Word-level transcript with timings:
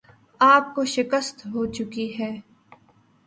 آپ 0.41 0.73
کو 0.75 0.85
شکست 0.85 1.45
ہوچکی 1.45 2.07
ہے 2.19 2.31